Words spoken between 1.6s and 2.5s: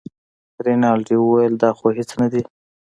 دا خو هېڅ نه دي.